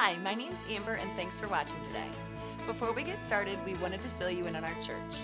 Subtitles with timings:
[0.00, 2.06] Hi, my name's Amber, and thanks for watching today.
[2.68, 5.16] Before we get started, we wanted to fill you in on our church.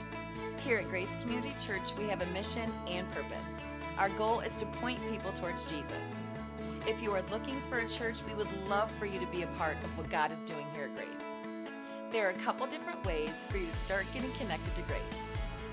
[0.64, 3.46] Here at Grace Community Church, we have a mission and purpose.
[3.98, 6.02] Our goal is to point people towards Jesus.
[6.88, 9.46] If you are looking for a church, we would love for you to be a
[9.58, 11.24] part of what God is doing here at Grace.
[12.10, 15.20] There are a couple different ways for you to start getting connected to Grace.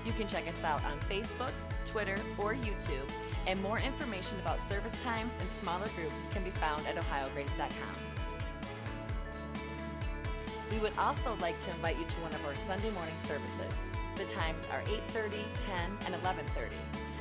[0.06, 1.50] You can check us out on Facebook,
[1.86, 3.10] Twitter, or YouTube,
[3.48, 8.11] and more information about service times and smaller groups can be found at ohiograce.com.
[10.72, 13.74] We would also like to invite you to one of our Sunday morning services.
[14.16, 16.76] The times are 8:30, 10, and 11:30.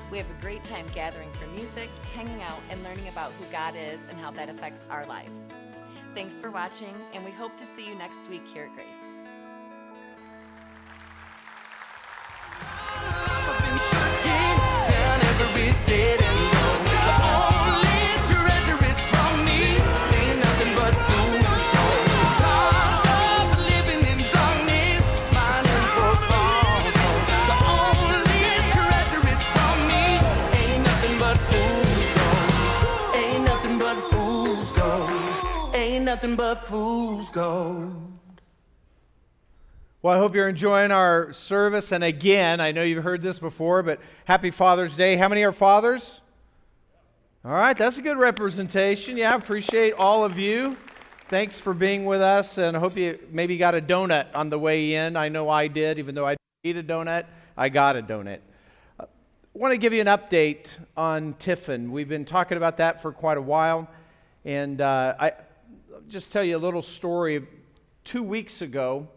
[0.10, 3.76] We have a great time gathering for music, hanging out, and learning about who God
[3.76, 5.34] is and how that affects our lives.
[6.16, 9.12] Thanks for watching, and we hope to see you next week here at Grace.
[36.22, 37.96] Nothing but fools gold.
[40.04, 41.91] Well, I hope you're enjoying our service.
[41.91, 45.16] And again, I know you've heard this before, but happy Father's Day.
[45.16, 46.22] How many are fathers?
[47.44, 49.18] All right, that's a good representation.
[49.18, 50.78] Yeah, I appreciate all of you.
[51.28, 54.60] Thanks for being with us, and I hope you maybe got a donut on the
[54.60, 55.16] way in.
[55.16, 57.26] I know I did, even though I didn't eat a donut,
[57.58, 58.41] I got a donut.
[59.00, 59.06] I
[59.56, 61.91] want to give you an update on Tiffin.
[61.91, 63.90] We've been talking about that for quite a while,
[64.46, 65.31] and uh, I
[66.07, 67.46] just tell you a little story.
[68.03, 69.07] Two weeks ago,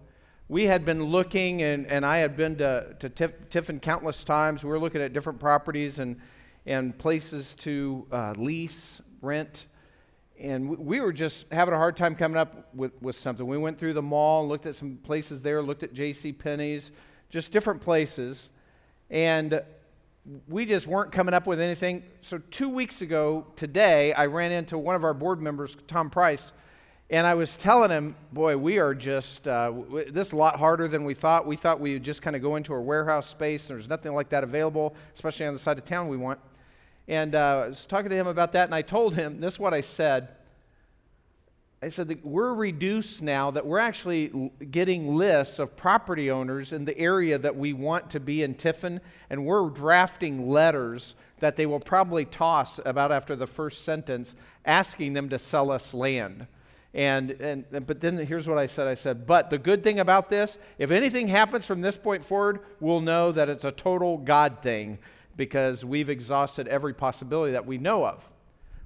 [0.48, 4.62] we had been looking, and, and I had been to, to Tiff, Tiffin countless times.
[4.62, 6.20] We were looking at different properties and,
[6.66, 9.66] and places to uh, lease, rent.
[10.38, 13.46] And we, we were just having a hard time coming up with, with something.
[13.46, 16.32] We went through the mall, looked at some places there, looked at J.C.
[16.32, 16.92] Penney's,
[17.30, 18.50] just different places.
[19.10, 19.62] And
[20.48, 22.02] we just weren't coming up with anything.
[22.20, 26.52] So, two weeks ago today, I ran into one of our board members, Tom Price,
[27.14, 29.72] and I was telling him, boy, we are just, uh,
[30.10, 31.46] this is a lot harder than we thought.
[31.46, 34.30] We thought we would just kind of go into a warehouse space, there's nothing like
[34.30, 36.40] that available, especially on the side of town we want.
[37.06, 39.60] And uh, I was talking to him about that, and I told him, this is
[39.60, 40.30] what I said.
[41.80, 46.84] I said that we're reduced now, that we're actually getting lists of property owners in
[46.84, 49.00] the area that we want to be in Tiffin,
[49.30, 55.12] and we're drafting letters that they will probably toss about after the first sentence, asking
[55.12, 56.48] them to sell us land.
[56.94, 59.98] And, and, and- but then here's what I said I said, but the good thing
[59.98, 64.16] about this, if anything happens from this point forward, we'll know that it's a total
[64.16, 64.98] God thing
[65.36, 68.30] because we've exhausted every possibility that we know of.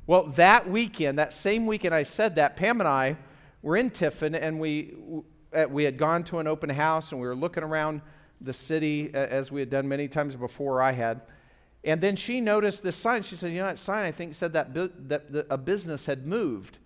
[0.06, 3.18] Well, that weekend, that same weekend I said that, Pam and I
[3.60, 4.94] were in Tiffin and we,
[5.52, 8.00] uh, we had gone to an open house and we were looking around
[8.40, 11.20] the city uh, as we had done many times before I had.
[11.84, 13.22] And then she noticed this sign.
[13.22, 16.06] She said, You know, that sign I think said that, bu- that the, a business
[16.06, 16.78] had moved.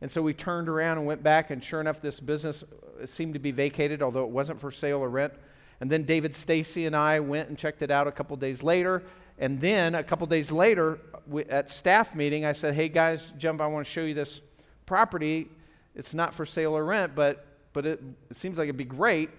[0.00, 3.34] And so we turned around and went back, and sure enough, this business uh, seemed
[3.34, 5.34] to be vacated, although it wasn't for sale or rent.
[5.80, 9.02] And then David Stacy and I went and checked it out a couple days later.
[9.38, 13.60] And then a couple days later, we, at staff meeting, I said, "Hey guys, jump!
[13.60, 14.42] I want to show you this
[14.84, 15.48] property.
[15.94, 19.30] It's not for sale or rent, but but it, it seems like it'd be great."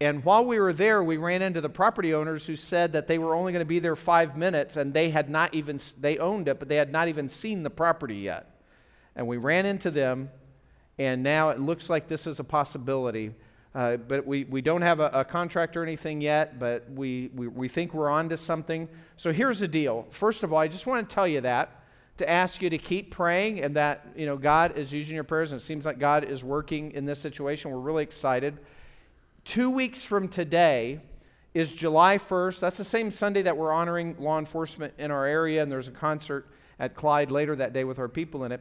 [0.00, 3.18] And while we were there, we ran into the property owners who said that they
[3.18, 6.48] were only going to be there five minutes, and they had not even they owned
[6.48, 8.55] it, but they had not even seen the property yet.
[9.16, 10.30] And we ran into them,
[10.98, 13.32] and now it looks like this is a possibility.
[13.74, 17.48] Uh, but we, we don't have a, a contract or anything yet, but we, we,
[17.48, 18.88] we think we're on to something.
[19.16, 20.06] So here's the deal.
[20.10, 21.82] First of all, I just want to tell you that,
[22.18, 25.52] to ask you to keep praying, and that you know God is using your prayers,
[25.52, 27.70] and it seems like God is working in this situation.
[27.70, 28.56] We're really excited.
[29.44, 31.00] Two weeks from today
[31.52, 32.60] is July 1st.
[32.60, 35.92] That's the same Sunday that we're honoring law enforcement in our area, and there's a
[35.92, 36.46] concert
[36.78, 38.60] at Clyde later that day with our people in it.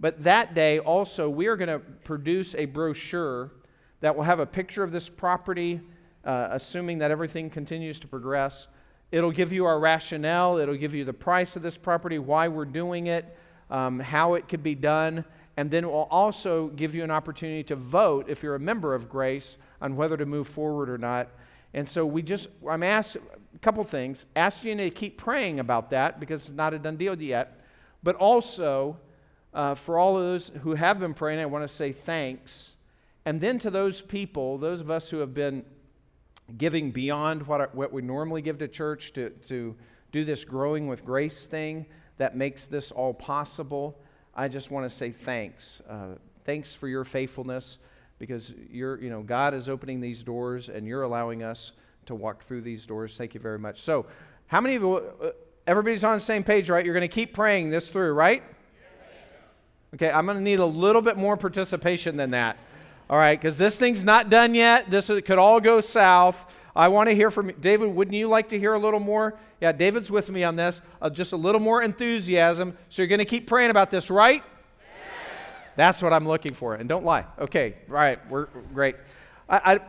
[0.00, 3.52] But that day also, we are going to produce a brochure
[4.00, 5.80] that will have a picture of this property,
[6.24, 8.68] uh, assuming that everything continues to progress.
[9.12, 12.64] It'll give you our rationale, it'll give you the price of this property, why we're
[12.64, 13.36] doing it,
[13.70, 15.24] um, how it could be done,
[15.56, 18.94] and then it will also give you an opportunity to vote if you're a member
[18.94, 21.28] of Grace on whether to move forward or not.
[21.72, 23.16] And so we just, I'm asked
[23.54, 24.26] a couple things.
[24.34, 27.60] Ask you to keep praying about that because it's not a done deal yet.
[28.02, 28.98] But also,
[29.54, 32.74] uh, for all of those who have been praying, I want to say thanks.
[33.24, 35.64] And then to those people, those of us who have been
[36.58, 39.76] giving beyond what, what we normally give to church to, to
[40.12, 41.86] do this growing with grace thing
[42.18, 43.98] that makes this all possible,
[44.34, 45.80] I just want to say thanks.
[45.88, 47.78] Uh, thanks for your faithfulness
[48.18, 51.72] because you're, you know, God is opening these doors and you're allowing us
[52.06, 53.16] to walk through these doors.
[53.16, 53.80] Thank you very much.
[53.80, 54.06] So,
[54.48, 55.30] how many of you, uh,
[55.66, 56.84] everybody's on the same page, right?
[56.84, 58.42] You're going to keep praying this through, right?
[59.94, 62.58] Okay, I'm going to need a little bit more participation than that.
[63.08, 64.90] All right, because this thing's not done yet.
[64.90, 66.52] This could all go south.
[66.74, 67.94] I want to hear from David.
[67.94, 69.38] Wouldn't you like to hear a little more?
[69.60, 70.82] Yeah, David's with me on this.
[71.00, 72.76] Uh, just a little more enthusiasm.
[72.88, 74.42] So you're going to keep praying about this, right?
[75.76, 76.74] That's what I'm looking for.
[76.74, 77.26] And don't lie.
[77.38, 78.96] Okay, all right, we're great.
[79.48, 79.80] I, I,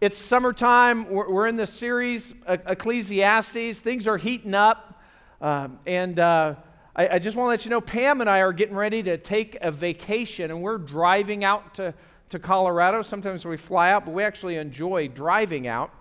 [0.00, 1.08] it's summertime.
[1.10, 3.80] We're, we're in this series, Ecclesiastes.
[3.80, 5.00] Things are heating up.
[5.40, 6.56] Um, and uh,
[6.98, 9.16] I, I, just want to let you know Pam and I are getting ready to
[9.16, 11.94] take a vacation, and we're driving out to,
[12.30, 13.02] to Colorado.
[13.02, 15.92] Sometimes we fly out, but we actually enjoy driving out.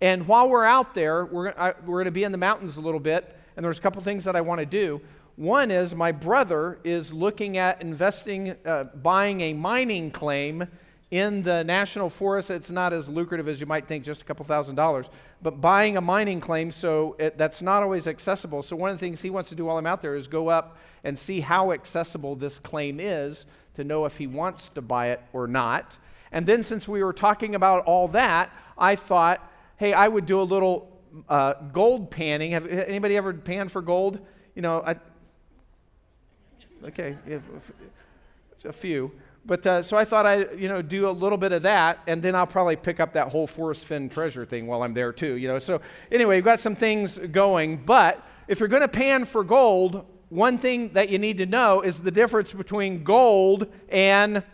[0.00, 1.54] And while we're out there, we're,
[1.86, 4.24] we're going to be in the mountains a little bit, and there's a couple things
[4.24, 5.00] that I want to do.
[5.36, 10.66] One is my brother is looking at investing, uh, buying a mining claim
[11.12, 12.50] in the national forest.
[12.50, 15.10] It's not as lucrative as you might think, just a couple thousand dollars,
[15.42, 18.62] but buying a mining claim, so it, that's not always accessible.
[18.62, 20.48] So, one of the things he wants to do while I'm out there is go
[20.48, 23.44] up and see how accessible this claim is
[23.74, 25.98] to know if he wants to buy it or not.
[26.32, 30.40] And then, since we were talking about all that, I thought, hey, I would do
[30.40, 30.90] a little
[31.28, 32.52] uh, gold panning.
[32.52, 34.18] Have anybody ever panned for gold?
[34.54, 34.96] You know, I,
[36.84, 37.16] Okay,
[38.64, 39.12] a few.
[39.44, 42.22] But uh, so I thought I'd you know do a little bit of that, and
[42.22, 45.34] then I'll probably pick up that whole Forrest Fenn treasure thing while I'm there too.
[45.34, 45.58] You know.
[45.58, 45.80] So
[46.10, 47.78] anyway, we've got some things going.
[47.78, 51.80] But if you're going to pan for gold, one thing that you need to know
[51.80, 54.44] is the difference between gold and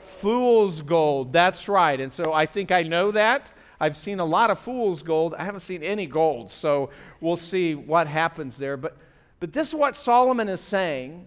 [0.00, 1.32] fool's gold.
[1.32, 2.00] That's right.
[2.00, 3.52] And so I think I know that.
[3.80, 5.34] I've seen a lot of fool's gold.
[5.36, 6.50] I haven't seen any gold.
[6.50, 6.90] So
[7.20, 8.76] we'll see what happens there.
[8.76, 8.96] But
[9.42, 11.26] but this is what Solomon is saying.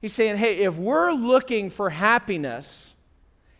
[0.00, 2.94] He's saying, hey, if we're looking for happiness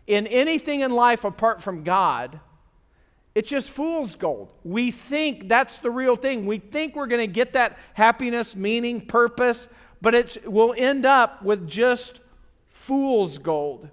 [0.06, 2.40] in anything in life apart from God,
[3.34, 4.52] it's just fool's gold.
[4.64, 6.46] We think that's the real thing.
[6.46, 9.68] We think we're going to get that happiness, meaning, purpose,
[10.00, 12.20] but it will end up with just
[12.68, 13.90] fool's gold.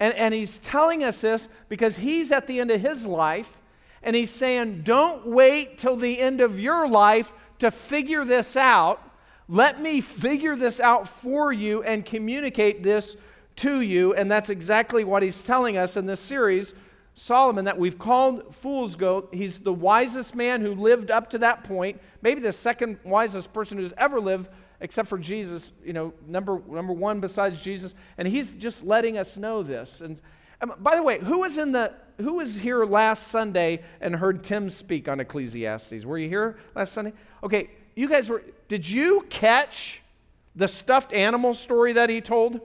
[0.00, 3.58] And, and he's telling us this because he's at the end of his life,
[4.02, 9.02] and he's saying, don't wait till the end of your life to figure this out.
[9.48, 13.16] Let me figure this out for you and communicate this
[13.56, 14.12] to you.
[14.14, 16.74] And that's exactly what he's telling us in this series.
[17.14, 21.64] Solomon, that we've called Fool's Gold, he's the wisest man who lived up to that
[21.64, 24.48] point, maybe the second wisest person who's ever lived,
[24.80, 27.96] except for Jesus, you know, number, number one besides Jesus.
[28.18, 30.00] And he's just letting us know this.
[30.00, 30.22] And
[30.60, 34.42] um, by the way, who was in the who was here last Sunday and heard
[34.42, 36.04] Tim speak on Ecclesiastes?
[36.04, 37.12] Were you here last Sunday?
[37.44, 40.02] Okay, you guys were, did you catch
[40.54, 42.60] the stuffed animal story that he told?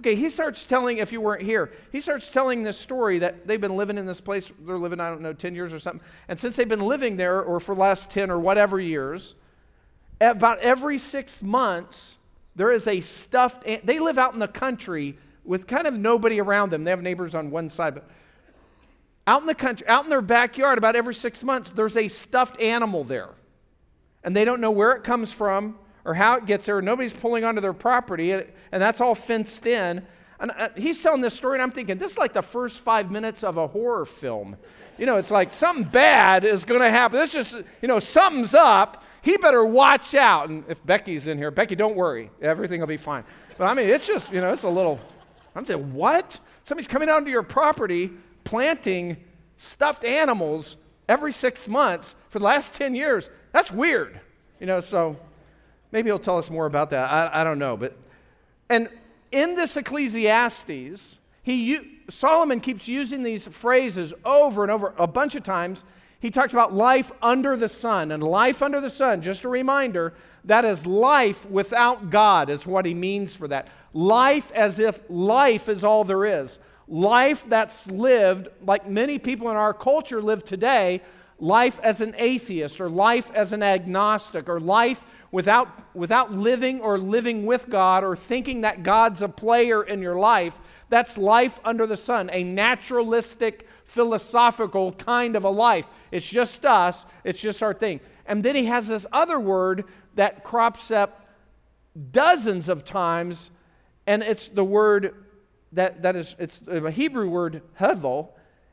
[0.00, 3.60] Okay, he starts telling, if you weren't here, he starts telling this story that they've
[3.60, 6.00] been living in this place, they're living, I don't know, 10 years or something.
[6.26, 9.34] And since they've been living there, or for the last 10 or whatever years,
[10.20, 12.16] about every six months,
[12.56, 16.70] there is a stuffed, they live out in the country with kind of nobody around
[16.70, 16.84] them.
[16.84, 18.08] They have neighbors on one side, but
[19.26, 22.58] out in the country, out in their backyard, about every six months, there's a stuffed
[22.58, 23.30] animal there
[24.24, 26.80] and they don't know where it comes from or how it gets there.
[26.80, 30.06] Nobody's pulling onto their property, and that's all fenced in.
[30.38, 33.10] And uh, he's telling this story, and I'm thinking, this is like the first five
[33.10, 34.56] minutes of a horror film.
[34.96, 37.18] You know, it's like something bad is going to happen.
[37.18, 39.04] This just, you know, something's up.
[39.22, 40.48] He better watch out.
[40.48, 42.30] And if Becky's in here, Becky, don't worry.
[42.40, 43.24] Everything will be fine.
[43.58, 44.98] But I mean, it's just, you know, it's a little,
[45.54, 46.38] I'm saying, what?
[46.64, 48.10] Somebody's coming onto your property
[48.44, 49.18] planting
[49.58, 53.28] stuffed animals every six months for the last 10 years.
[53.52, 54.20] That's weird.
[54.58, 55.18] You know, so
[55.92, 57.10] maybe he'll tell us more about that.
[57.10, 57.76] I, I don't know.
[57.76, 57.96] But,
[58.68, 58.88] and
[59.32, 65.42] in this Ecclesiastes, he, Solomon keeps using these phrases over and over a bunch of
[65.42, 65.84] times.
[66.20, 68.12] He talks about life under the sun.
[68.12, 70.12] And life under the sun, just a reminder,
[70.44, 73.68] that is life without God, is what he means for that.
[73.92, 76.58] Life as if life is all there is.
[76.86, 81.00] Life that's lived, like many people in our culture live today,
[81.40, 86.98] life as an atheist or life as an agnostic or life without, without living or
[86.98, 91.86] living with God or thinking that God's a player in your life, that's life under
[91.86, 95.86] the sun, a naturalistic, philosophical kind of a life.
[96.10, 98.00] It's just us, it's just our thing.
[98.26, 101.26] And then he has this other word that crops up
[102.12, 103.50] dozens of times,
[104.06, 105.14] and it's the word
[105.72, 108.30] that, that is, it's a Hebrew word, hevel,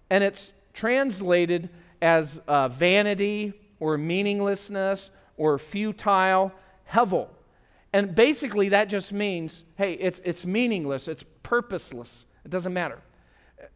[0.10, 1.70] and it's translated
[2.02, 6.52] as uh, vanity or meaninglessness or futile,
[6.92, 7.30] hevel.
[7.94, 13.02] And basically, that just means hey, it's, it's meaningless, it's purposeless, it doesn't matter.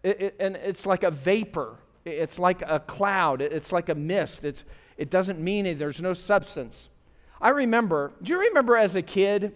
[0.03, 4.45] It, it, and it's like a vapor, it's like a cloud, it's like a mist.
[4.45, 4.65] It's,
[4.97, 6.89] it doesn't mean it, there's no substance.
[7.39, 9.55] I remember, do you remember as a kid,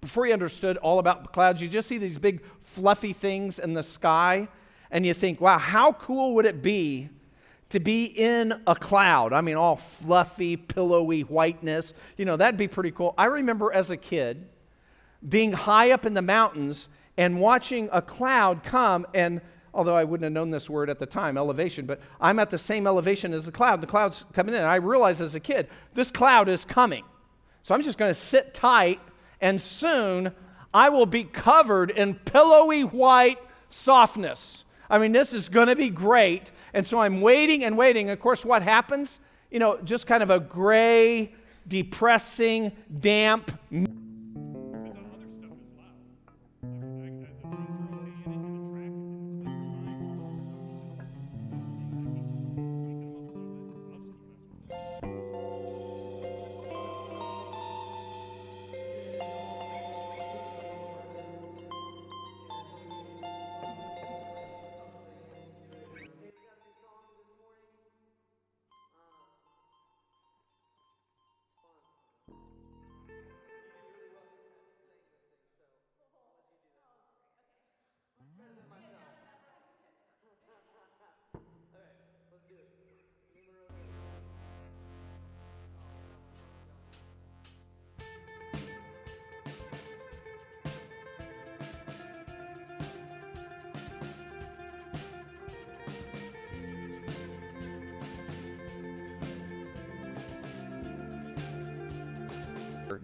[0.00, 3.82] before you understood all about clouds, you just see these big fluffy things in the
[3.82, 4.48] sky,
[4.90, 7.10] and you think, wow, how cool would it be
[7.70, 9.32] to be in a cloud?
[9.32, 11.94] I mean, all fluffy, pillowy whiteness.
[12.16, 13.14] You know, that'd be pretty cool.
[13.18, 14.46] I remember as a kid
[15.28, 19.40] being high up in the mountains and watching a cloud come and
[19.72, 22.58] although I wouldn't have known this word at the time, elevation, but I'm at the
[22.58, 23.80] same elevation as the cloud.
[23.80, 24.62] The cloud's coming in.
[24.62, 27.04] I realized as a kid, this cloud is coming.
[27.62, 29.00] So I'm just going to sit tight,
[29.40, 30.32] and soon
[30.72, 34.64] I will be covered in pillowy white softness.
[34.88, 36.50] I mean, this is going to be great.
[36.72, 38.10] And so I'm waiting and waiting.
[38.10, 39.20] Of course, what happens?
[39.50, 41.34] You know, just kind of a gray,
[41.66, 43.50] depressing, damp,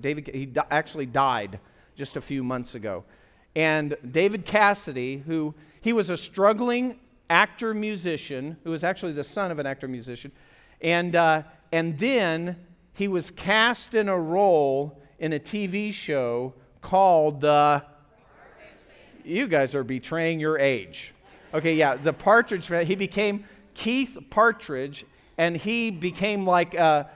[0.07, 1.59] David, he di- actually died
[1.97, 3.03] just a few months ago.
[3.57, 9.51] And David Cassidy, who he was a struggling actor musician, who was actually the son
[9.51, 10.31] of an actor musician,
[10.81, 12.55] and, uh, and then
[12.93, 17.83] he was cast in a role in a TV show called the.
[19.25, 21.13] You guys are betraying your age.
[21.53, 22.69] Okay, yeah, the Partridge.
[22.69, 23.45] He became
[23.75, 25.05] Keith Partridge,
[25.37, 27.11] and he became like a,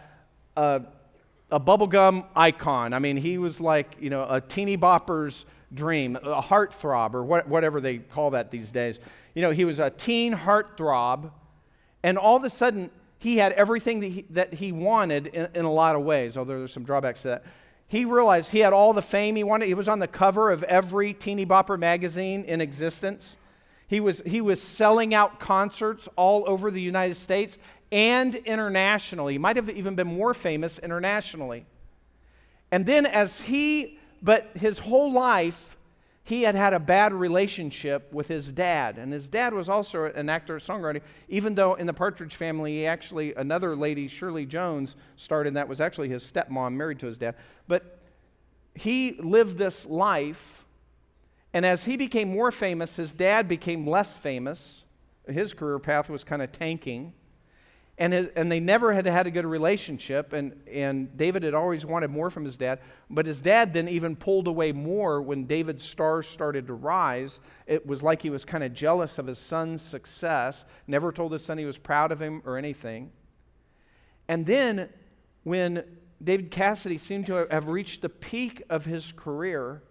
[0.57, 0.83] a
[1.51, 2.93] a bubblegum icon.
[2.93, 7.49] I mean, he was like, you know, a teeny bopper's dream, a heartthrob, or what,
[7.49, 9.01] whatever they call that these days.
[9.35, 11.31] You know, he was a teen heartthrob,
[12.03, 15.65] and all of a sudden, he had everything that he, that he wanted in, in
[15.65, 17.45] a lot of ways, although there's some drawbacks to that.
[17.87, 19.67] He realized he had all the fame he wanted.
[19.67, 23.37] He was on the cover of every teeny bopper magazine in existence.
[23.89, 27.59] He was, he was selling out concerts all over the United States
[27.93, 29.35] and internationally.
[29.35, 31.67] He might have even been more famous internationally.
[32.71, 35.77] And then, as he, but his whole life,
[36.23, 38.99] he had had a bad relationship with his dad.
[38.99, 42.87] And his dad was also an actor, songwriter, even though in the Partridge family, he
[42.87, 47.35] actually, another lady, Shirley Jones, starred that, was actually his stepmom, married to his dad.
[47.67, 47.99] But
[48.75, 50.65] he lived this life.
[51.53, 54.85] And as he became more famous, his dad became less famous.
[55.27, 57.15] His career path was kind of tanking
[58.01, 61.85] and, his, and they never had had a good relationship and, and david had always
[61.85, 62.81] wanted more from his dad
[63.11, 67.41] but his dad then even pulled away more when david's stars started to rise.
[67.67, 71.45] It was like he was kind of jealous of his son's success never told his
[71.45, 73.13] son he was proud of him or anything.
[74.27, 74.89] And then
[75.45, 75.85] when
[76.23, 79.83] david cassidy seemed to have reached the peak of his career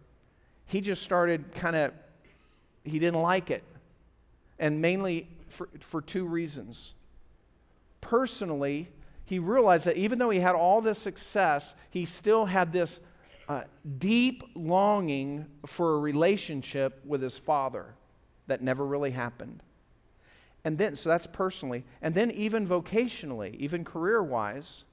[0.65, 1.93] he just started kind of
[2.83, 3.63] he didn't like it.
[4.57, 6.95] And mainly for, for two reasons
[8.01, 8.89] personally,
[9.25, 12.99] he realized that even though he had all this success, he still had this
[13.47, 13.63] uh,
[13.97, 17.95] deep longing for a relationship with his father
[18.47, 19.61] that never really happened.
[20.63, 21.85] And then, so that's personally.
[22.01, 24.83] And then, even vocationally, even career wise,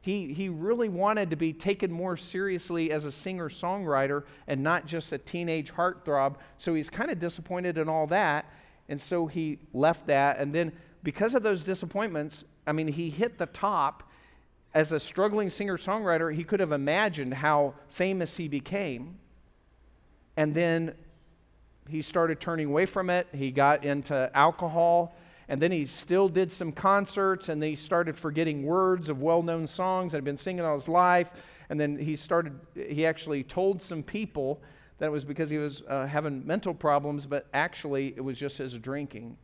[0.00, 4.84] he, he really wanted to be taken more seriously as a singer songwriter and not
[4.84, 6.36] just a teenage heartthrob.
[6.58, 8.50] So he's kind of disappointed in all that.
[8.88, 10.38] And so he left that.
[10.38, 10.72] And then
[11.04, 14.10] because of those disappointments, I mean, he hit the top.
[14.72, 19.18] As a struggling singer songwriter, he could have imagined how famous he became.
[20.36, 20.94] And then
[21.88, 23.28] he started turning away from it.
[23.32, 25.14] He got into alcohol.
[25.46, 27.50] And then he still did some concerts.
[27.50, 30.74] And then he started forgetting words of well known songs that had been singing all
[30.74, 31.30] his life.
[31.68, 34.60] And then he started, he actually told some people
[34.98, 38.58] that it was because he was uh, having mental problems, but actually it was just
[38.58, 39.36] his drinking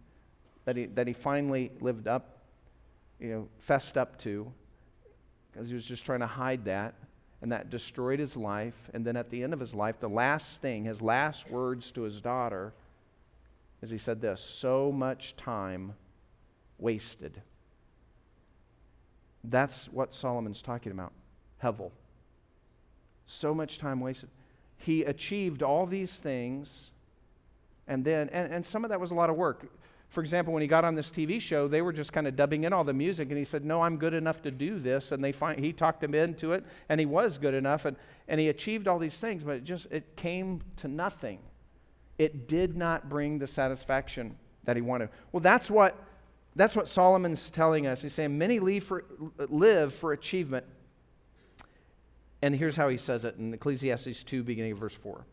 [0.65, 2.39] that he, that he finally lived up,
[3.19, 4.53] you know, fessed up to,
[5.51, 6.95] because he was just trying to hide that.
[7.43, 8.91] and that destroyed his life.
[8.93, 12.03] And then at the end of his life, the last thing, his last words to
[12.03, 12.73] his daughter,
[13.83, 15.95] is he said this so much time
[16.79, 17.41] wasted.
[19.43, 21.13] That's what Solomon's talking about.
[21.63, 21.93] Hevel.
[23.25, 24.29] So much time wasted.
[24.77, 26.93] He achieved all these things,
[27.87, 29.71] and then, and, and some of that was a lot of work.
[30.11, 32.65] For example, when he got on this TV show, they were just kind of dubbing
[32.65, 35.13] in all the music, and he said, No, I'm good enough to do this.
[35.13, 38.41] And they find, he talked him into it, and he was good enough, and, and
[38.41, 41.39] he achieved all these things, but it just it came to nothing.
[42.19, 45.11] It did not bring the satisfaction that he wanted.
[45.33, 45.97] Well, that's what
[46.57, 48.03] that's what Solomon's telling us.
[48.03, 49.05] He's saying many live for,
[49.49, 50.67] live for achievement.
[52.43, 55.25] And here's how he says it in Ecclesiastes 2, beginning of verse 4.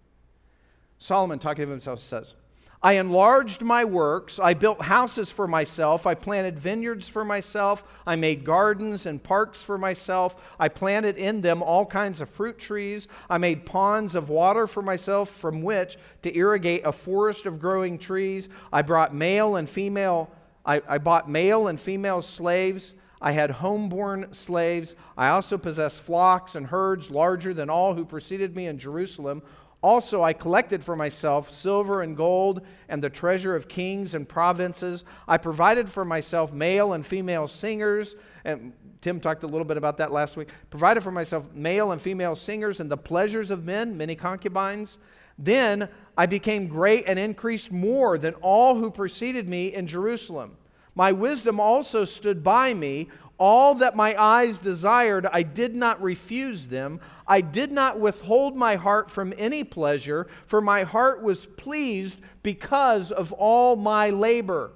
[1.00, 2.36] Solomon, talking of himself, says,
[2.82, 4.40] I enlarged my works.
[4.40, 6.06] I built houses for myself.
[6.06, 7.84] I planted vineyards for myself.
[8.06, 10.36] I made gardens and parks for myself.
[10.60, 13.08] I planted in them all kinds of fruit trees.
[13.30, 17.98] I made ponds of water for myself from which to irrigate a forest of growing
[17.98, 18.48] trees.
[18.72, 20.32] I brought male and female
[20.68, 22.94] I, I bought male and female slaves.
[23.22, 24.94] I had homeborn slaves.
[25.18, 29.42] I also possessed flocks and herds larger than all who preceded me in Jerusalem.
[29.84, 35.04] Also, I collected for myself silver and gold and the treasure of kings and provinces.
[35.28, 38.16] I provided for myself male and female singers.
[38.44, 40.50] And Tim talked a little bit about that last week.
[40.72, 44.98] Provided for myself male and female singers and the pleasures of men, many concubines.
[45.38, 50.58] Then I became great and increased more than all who preceded me in Jerusalem.
[50.96, 53.10] My wisdom also stood by me.
[53.40, 57.00] All that my eyes desired, I did not refuse them.
[57.28, 63.12] I did not withhold my heart from any pleasure, for my heart was pleased because
[63.12, 64.72] of all my labor.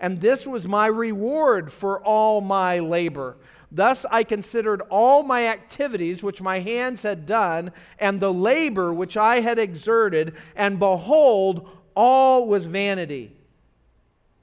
[0.00, 3.36] And this was my reward for all my labor.
[3.70, 9.16] Thus I considered all my activities which my hands had done, and the labor which
[9.16, 13.36] I had exerted, and behold, all was vanity.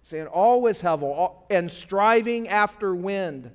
[0.04, 3.52] Saying all was hevel, and striving after wind,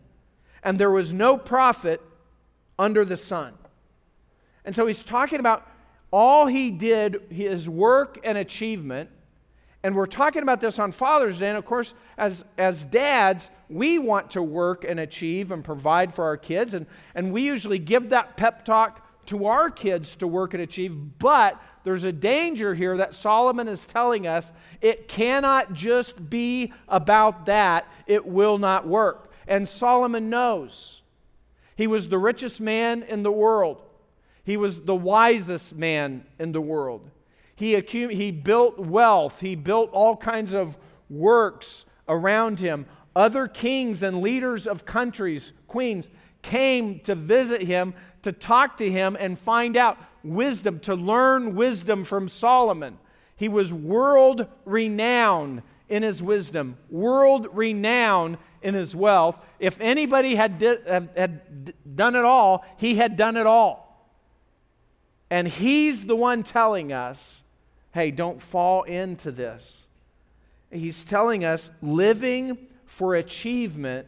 [0.62, 2.00] and there was no profit
[2.78, 3.54] under the sun.
[4.64, 5.66] And so he's talking about
[6.10, 9.10] all he did, his work and achievement,
[9.82, 11.48] and we're talking about this on Father's Day.
[11.48, 16.24] And of course, as, as dads, we want to work and achieve and provide for
[16.24, 16.74] our kids.
[16.74, 21.18] And, and we usually give that pep talk to our kids to work and achieve.
[21.18, 27.46] But there's a danger here that Solomon is telling us it cannot just be about
[27.46, 29.27] that, it will not work.
[29.48, 31.02] And Solomon knows.
[31.74, 33.82] He was the richest man in the world,
[34.44, 37.10] he was the wisest man in the world.
[37.54, 40.78] He, accum- he built wealth, he built all kinds of
[41.10, 42.86] works around him.
[43.16, 46.08] Other kings and leaders of countries, queens,
[46.42, 52.04] came to visit him, to talk to him, and find out wisdom, to learn wisdom
[52.04, 52.98] from Solomon.
[53.36, 59.38] He was world renowned in his wisdom, world renowned in his wealth.
[59.58, 60.60] If anybody had,
[61.16, 63.88] had done it all, he had done it all.
[65.30, 67.42] And he's the one telling us
[67.92, 69.86] hey, don't fall into this.
[70.70, 74.06] He's telling us living for achievement,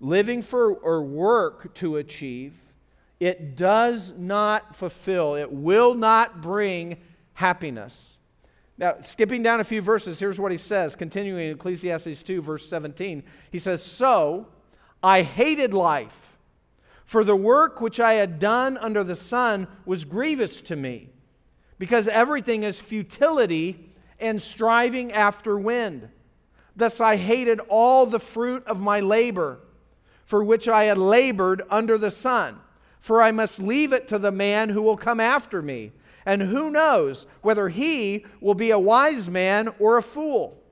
[0.00, 2.54] living for or work to achieve,
[3.18, 6.98] it does not fulfill, it will not bring
[7.34, 8.18] happiness.
[8.76, 12.68] Now, skipping down a few verses, here's what he says, continuing in Ecclesiastes 2, verse
[12.68, 13.22] 17.
[13.52, 14.48] He says, So
[15.02, 16.36] I hated life,
[17.04, 21.10] for the work which I had done under the sun was grievous to me
[21.78, 26.08] because everything is futility and striving after wind.
[26.76, 29.60] Thus I hated all the fruit of my labor,
[30.24, 32.60] for which I had labored under the sun.
[33.00, 35.92] For I must leave it to the man who will come after me.
[36.26, 40.62] And who knows whether he will be a wise man or a fool?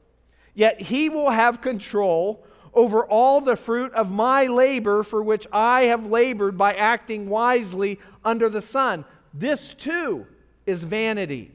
[0.55, 5.83] Yet he will have control over all the fruit of my labor for which I
[5.85, 9.05] have labored by acting wisely under the sun.
[9.35, 10.27] This too
[10.67, 11.51] is vanity.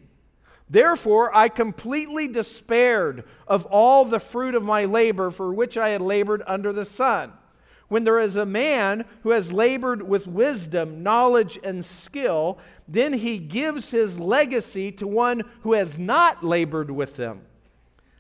[0.70, 6.02] Therefore, I completely despaired of all the fruit of my labor for which I had
[6.02, 7.34] labored under the sun.
[7.88, 13.38] When there is a man who has labored with wisdom, knowledge, and skill, then he
[13.38, 17.42] gives his legacy to one who has not labored with them.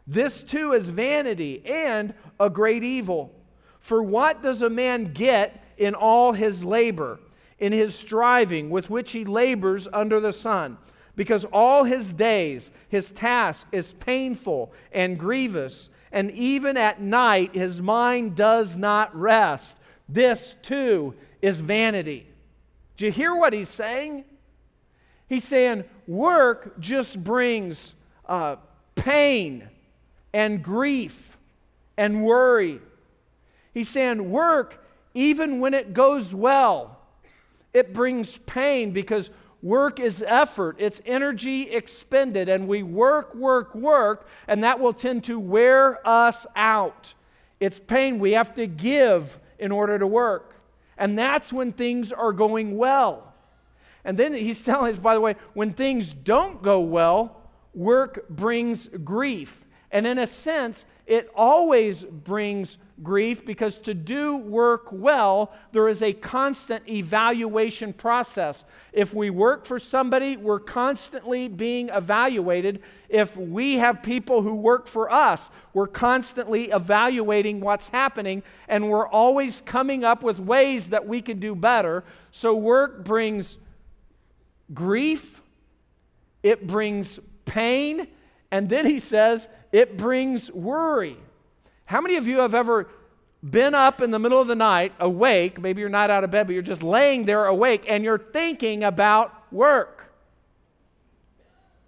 [0.05, 3.33] This too is vanity and a great evil.
[3.79, 7.19] For what does a man get in all his labor?
[7.59, 10.77] in his striving with which he labors under the sun.
[11.17, 17.81] Because all his days, his task is painful and grievous, and even at night his
[17.81, 19.77] mind does not rest.
[20.07, 22.27] This too is vanity.
[22.95, 24.25] Do you hear what he's saying?
[25.27, 27.95] He's saying work just brings
[28.27, 28.57] uh,
[28.93, 29.67] pain
[30.33, 31.37] and grief
[31.97, 32.79] and worry.
[33.73, 36.99] He's saying work, even when it goes well,
[37.73, 44.27] it brings pain because work is effort, it's energy expended, and we work, work, work,
[44.47, 47.13] and that will tend to wear us out.
[47.59, 50.55] It's pain we have to give in order to work.
[50.97, 53.33] And that's when things are going well.
[54.03, 58.87] And then he's telling us, by the way, when things don't go well, work brings
[58.87, 59.65] grief.
[59.91, 66.01] And in a sense, it always brings grief because to do work well, there is
[66.01, 68.63] a constant evaluation process.
[68.91, 72.81] If we work for somebody, we're constantly being evaluated.
[73.09, 79.07] If we have people who work for us, we're constantly evaluating what's happening and we're
[79.07, 82.03] always coming up with ways that we can do better.
[82.31, 83.57] So, work brings
[84.73, 85.41] grief,
[86.43, 88.07] it brings pain,
[88.51, 91.17] and then he says it brings worry.
[91.87, 92.89] How many of you have ever
[93.41, 95.59] been up in the middle of the night, awake?
[95.59, 98.83] Maybe you're not out of bed, but you're just laying there awake and you're thinking
[98.83, 100.11] about work.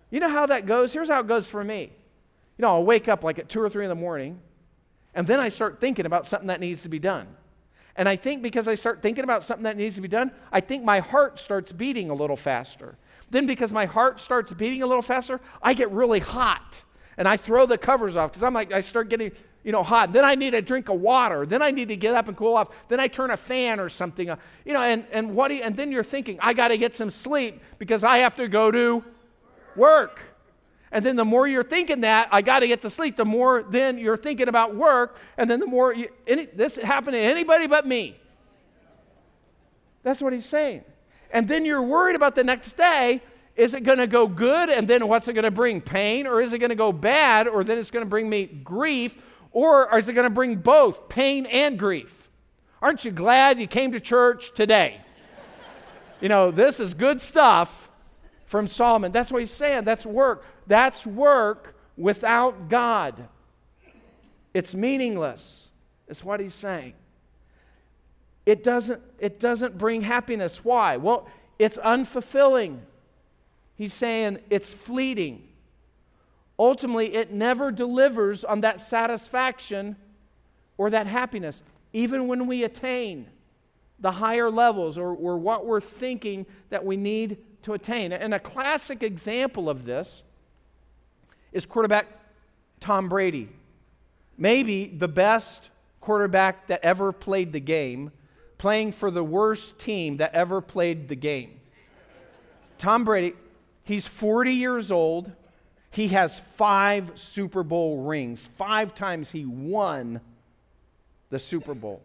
[0.10, 0.94] You know how that goes?
[0.94, 1.92] Here's how it goes for me.
[2.58, 4.40] You know, I'll wake up like at two or three in the morning,
[5.14, 7.28] and then I start thinking about something that needs to be done.
[7.98, 10.62] And I think because I start thinking about something that needs to be done, I
[10.62, 12.98] think my heart starts beating a little faster.
[13.30, 16.84] Then, because my heart starts beating a little faster, I get really hot
[17.18, 19.34] and I throw the covers off because I'm like, I start getting
[19.64, 20.14] you know, hot.
[20.14, 21.46] Then I need a drink of water.
[21.46, 22.70] Then I need to get up and cool off.
[22.88, 24.30] Then I turn a fan or something.
[24.30, 26.96] Uh, you know, and, and what you, and then you're thinking, I got to get
[26.96, 29.04] some sleep because I have to go to
[29.76, 30.22] work.
[30.92, 33.64] And then the more you're thinking that, I got to get to sleep, the more
[33.64, 35.18] then you're thinking about work.
[35.38, 38.20] And then the more, you, any, this happened to anybody but me.
[40.04, 40.84] That's what he's saying.
[41.32, 43.22] And then you're worried about the next day.
[43.56, 44.70] Is it going to go good?
[44.70, 45.82] And then what's it going to bring?
[45.82, 46.26] Pain?
[46.26, 47.48] Or is it going to go bad?
[47.48, 49.18] Or then it's going to bring me grief?
[49.52, 52.30] Or is it going to bring both pain and grief?
[52.82, 55.02] Aren't you glad you came to church today?
[56.22, 57.90] you know, this is good stuff
[58.46, 59.12] from Solomon.
[59.12, 59.86] That's what he's saying.
[59.86, 60.46] That's work.
[60.68, 63.28] That's work without God.
[64.54, 65.70] It's meaningless,
[66.08, 66.94] is what he's saying.
[68.46, 70.64] It doesn't, it doesn't bring happiness.
[70.64, 70.98] Why?
[70.98, 71.28] Well,
[71.60, 72.80] it's unfulfilling.
[73.76, 75.49] He's saying it's fleeting
[76.60, 79.96] ultimately it never delivers on that satisfaction
[80.78, 83.28] or that happiness, even when we attain
[84.00, 88.14] the higher levels or, or what we're thinking that we need to attain.
[88.14, 90.24] And a classic example of this
[91.52, 92.08] is quarterback
[92.80, 93.50] Tom Brady.
[94.38, 95.70] Maybe the best
[96.00, 98.12] quarterback that ever played the game,
[98.58, 101.60] playing for the worst team that ever played the game.
[102.78, 103.34] Tom Brady,
[103.84, 105.32] he's 40 years old.
[105.92, 108.46] He has five Super Bowl rings.
[108.46, 110.22] Five times he won
[111.30, 112.02] the Super Bowl.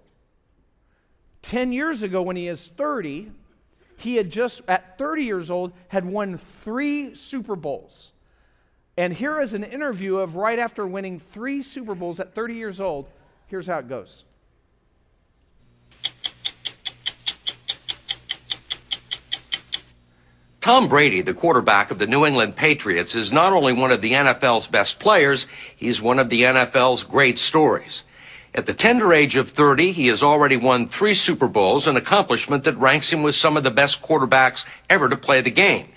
[1.43, 3.31] 10 years ago, when he is 30,
[3.97, 8.13] he had just, at 30 years old, had won three Super Bowls.
[8.97, 12.81] And here is an interview of right after winning three Super Bowls at 30 years
[12.81, 13.09] old.
[13.47, 14.25] Here's how it goes.
[20.65, 24.13] Tom Brady, the quarterback of the New England Patriots, is not only one of the
[24.13, 25.47] NFL's best players,
[25.77, 28.03] he's one of the NFL's great stories.
[28.55, 32.65] At the tender age of 30, he has already won three Super Bowls, an accomplishment
[32.65, 35.89] that ranks him with some of the best quarterbacks ever to play the game.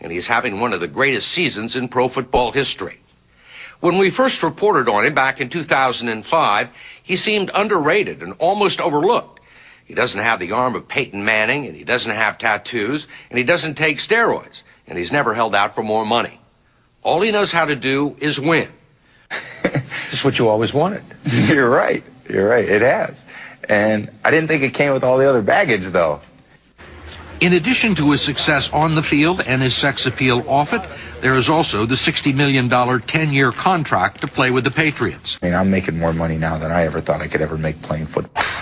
[0.00, 2.98] And he's having one of the greatest seasons in pro football history.
[3.78, 6.68] When we first reported on him back in 2005,
[7.00, 9.35] he seemed underrated and almost overlooked.
[9.86, 13.44] He doesn't have the arm of Peyton Manning, and he doesn't have tattoos, and he
[13.44, 16.40] doesn't take steroids, and he's never held out for more money.
[17.04, 18.68] All he knows how to do is win.
[19.62, 21.04] this is what you always wanted.
[21.24, 22.02] You're right.
[22.28, 22.68] You're right.
[22.68, 23.26] It has.
[23.68, 26.20] And I didn't think it came with all the other baggage, though.
[27.38, 30.82] In addition to his success on the field and his sex appeal off it,
[31.20, 35.38] there is also the $60 million 10 year contract to play with the Patriots.
[35.42, 37.82] I mean, I'm making more money now than I ever thought I could ever make
[37.82, 38.42] playing football.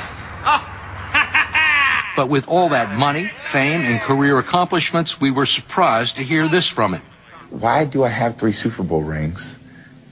[2.17, 6.69] But with all that money, fame, and career accomplishments, we were surprised to hear this
[6.69, 7.03] from him.
[7.51, 9.59] Why do I have three Super Bowl rings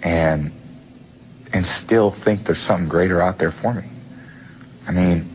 [0.03, 0.53] and
[1.53, 3.85] and still think there's something greater out there for me?
[4.89, 5.29] I mean,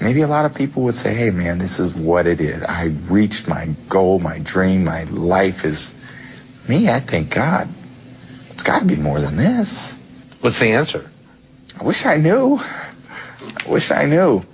[0.00, 2.62] maybe a lot of people would say, "Hey, man, this is what it is.
[2.62, 5.94] I reached my goal, my dream, my life is."
[6.68, 7.68] Me, I thank God,
[8.50, 9.98] it's got to be more than this.
[10.40, 11.10] What's the answer?
[11.80, 12.60] I wish I knew.
[12.60, 14.44] I wish I knew.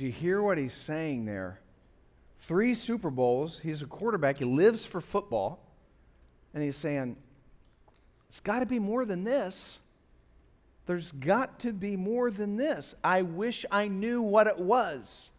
[0.00, 1.60] Do you hear what he's saying there?
[2.38, 3.58] Three Super Bowls.
[3.58, 4.38] He's a quarterback.
[4.38, 5.60] He lives for football.
[6.54, 7.16] And he's saying,
[8.30, 9.78] it's got to be more than this.
[10.86, 12.94] There's got to be more than this.
[13.04, 15.32] I wish I knew what it was.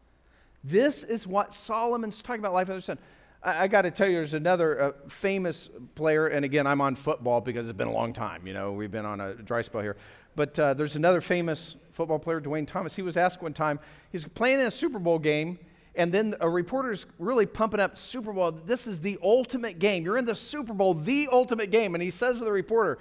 [0.63, 2.99] This is what Solomon's talking about life under the sun.
[3.41, 6.95] I, I got to tell you, there's another uh, famous player, and again, I'm on
[6.95, 8.45] football because it's been a long time.
[8.45, 9.97] You know, we've been on a dry spell here.
[10.35, 12.95] But uh, there's another famous football player, Duane Thomas.
[12.95, 13.79] He was asked one time,
[14.11, 15.59] he's playing in a Super Bowl game,
[15.95, 18.51] and then a reporter's really pumping up Super Bowl.
[18.51, 20.05] This is the ultimate game.
[20.05, 21.95] You're in the Super Bowl, the ultimate game.
[21.95, 22.97] And he says to the reporter,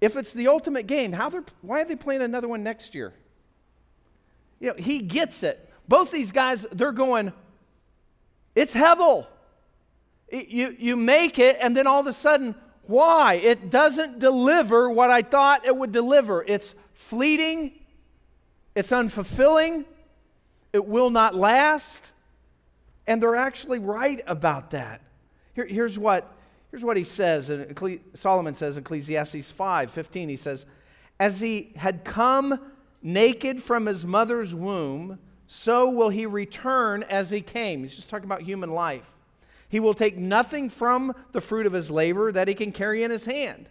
[0.00, 3.12] if it's the ultimate game, how they're, why are they playing another one next year?
[4.58, 5.70] You know, he gets it.
[5.86, 7.32] Both these guys, they're going,
[8.56, 9.26] it's Hevel.
[10.28, 12.54] It- You, you make it, and then all of a sudden,
[12.86, 13.34] why?
[13.34, 16.42] It doesn't deliver what I thought it would deliver.
[16.42, 17.78] It's fleeting,
[18.74, 19.84] it's unfulfilling,
[20.72, 22.12] it will not last.
[23.06, 25.00] And they're actually right about that.
[25.54, 26.32] Here, here's, what,
[26.70, 30.28] here's what he says, Ecclesi- Solomon says in Ecclesiastes 5 15.
[30.28, 30.66] He says,
[31.18, 32.60] As he had come
[33.02, 37.82] naked from his mother's womb, so will he return as he came.
[37.82, 39.12] He's just talking about human life.
[39.68, 43.10] He will take nothing from the fruit of his labor that he can carry in
[43.10, 43.68] his hand.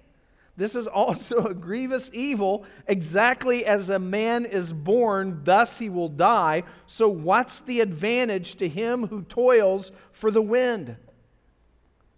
[0.58, 6.10] This is also a grievous evil, exactly as a man is born, thus he will
[6.10, 6.64] die.
[6.86, 10.98] So, what's the advantage to him who toils for the wind?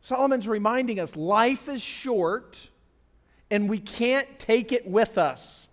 [0.01, 2.69] Solomon's reminding us life is short
[3.49, 5.69] and we can't take it with us.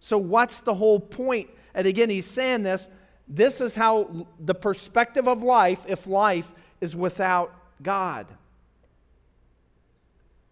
[0.00, 1.48] So, what's the whole point?
[1.74, 2.88] And again, he's saying this
[3.28, 8.26] this is how the perspective of life, if life is without God.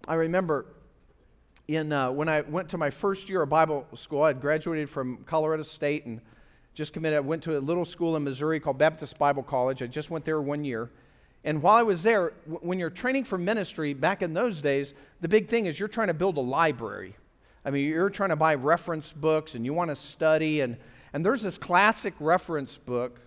[0.06, 0.64] I remember
[1.68, 4.88] in, uh, when I went to my first year of Bible school, I had graduated
[4.88, 6.22] from Colorado State and
[6.72, 7.18] just committed.
[7.18, 9.82] I went to a little school in Missouri called Baptist Bible College.
[9.82, 10.90] I just went there one year.
[11.44, 14.94] And while I was there, w- when you're training for ministry, back in those days,
[15.20, 17.14] the big thing is you're trying to build a library.
[17.64, 20.62] I mean, you're trying to buy reference books and you want to study.
[20.62, 20.78] And,
[21.12, 23.20] and there's this classic reference book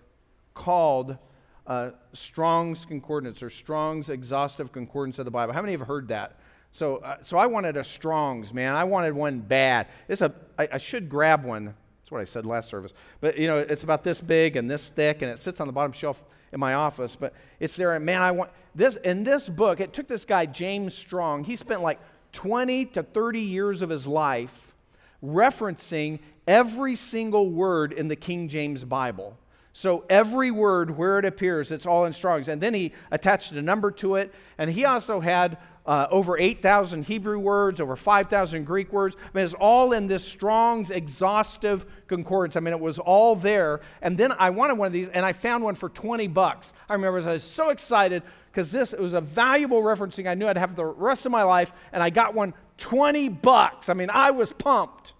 [0.52, 1.16] called
[1.64, 5.54] uh, Strong's Concordance or Strong's Exhaustive Concordance of the Bible.
[5.54, 6.40] How many have heard that?
[6.72, 8.74] So, uh, so I wanted a Strong's, man.
[8.74, 9.88] I wanted one bad.
[10.08, 11.66] It's a, I, I should grab one.
[11.66, 12.94] That's what I said last service.
[13.20, 15.72] But, you know, it's about this big and this thick, and it sits on the
[15.72, 17.14] bottom shelf in my office.
[17.14, 18.96] But it's there, and man, I want this.
[18.96, 21.44] In this book, it took this guy, James Strong.
[21.44, 22.00] He spent like
[22.32, 24.74] 20 to 30 years of his life
[25.22, 29.36] referencing every single word in the King James Bible.
[29.74, 32.48] So every word where it appears, it's all in Strong's.
[32.48, 34.34] And then he attached a number to it.
[34.58, 39.16] And he also had uh, over 8,000 Hebrew words, over 5,000 Greek words.
[39.18, 42.56] I mean, it's all in this Strong's exhaustive concordance.
[42.56, 43.80] I mean, it was all there.
[44.00, 46.72] And then I wanted one of these, and I found one for 20 bucks.
[46.88, 50.46] I remember I was so excited because this it was a valuable referencing I knew
[50.46, 53.88] I'd have the rest of my life, and I got one 20 bucks.
[53.88, 55.14] I mean, I was pumped.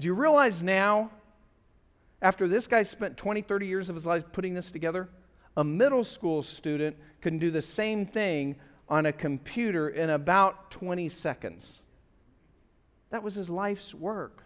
[0.00, 1.12] Do you realize now,
[2.20, 5.08] after this guy spent 20, 30 years of his life putting this together,
[5.56, 8.56] a middle school student can do the same thing
[8.92, 11.80] on a computer in about 20 seconds.
[13.08, 14.42] That was his life's work.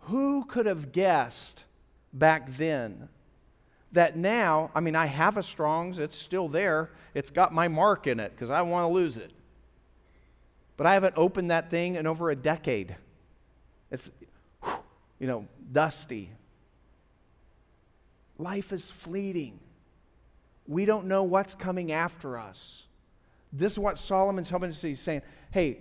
[0.00, 1.64] Who could have guessed
[2.12, 3.08] back then
[3.92, 8.08] that now, I mean, I have a Strong's, it's still there, it's got my mark
[8.08, 9.30] in it because I want to lose it.
[10.76, 12.96] But I haven't opened that thing in over a decade.
[13.92, 14.10] It's,
[15.20, 16.32] you know, dusty.
[18.38, 19.60] Life is fleeting.
[20.66, 22.88] We don't know what's coming after us.
[23.52, 24.88] This is what Solomon's helping us see.
[24.88, 25.78] He's saying, hey,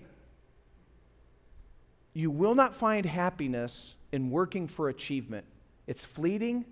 [2.13, 5.45] you will not find happiness in working for achievement.
[5.87, 6.65] It's fleeting,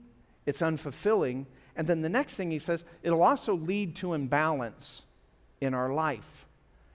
[0.45, 1.45] it's unfulfilling.
[1.75, 5.03] And then the next thing he says, it'll also lead to imbalance
[5.61, 6.45] in our life.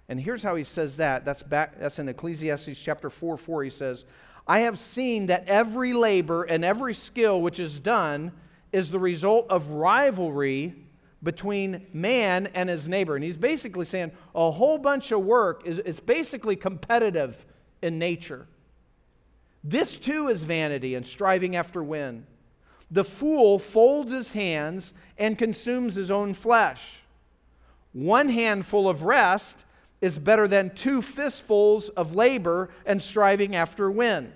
[0.08, 1.24] And here's how he says that.
[1.24, 3.64] That's back that's in Ecclesiastes chapter 4 4.
[3.64, 4.04] He says,
[4.46, 8.32] I have seen that every labor and every skill which is done
[8.72, 10.74] is the result of rivalry
[11.22, 13.14] between man and his neighbor.
[13.14, 17.44] And he's basically saying a whole bunch of work is it's basically competitive
[17.80, 18.46] in nature.
[19.64, 22.26] This too is vanity and striving after wind.
[22.90, 27.02] The fool folds his hands and consumes his own flesh.
[27.92, 29.64] One handful of rest
[30.00, 34.32] is better than two fistfuls of labor and striving after wind.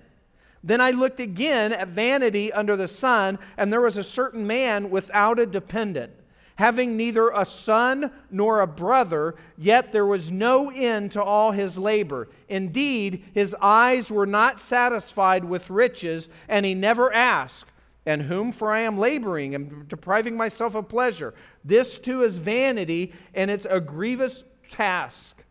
[0.63, 4.91] Then I looked again at vanity under the sun, and there was a certain man
[4.91, 6.13] without a dependent,
[6.57, 11.79] having neither a son nor a brother, yet there was no end to all his
[11.79, 12.29] labor.
[12.49, 17.71] Indeed, his eyes were not satisfied with riches, and he never asked,
[18.05, 18.53] And whom?
[18.53, 21.35] For I am laboring and depriving myself of pleasure.
[21.65, 25.45] This too is vanity, and it's a grievous task.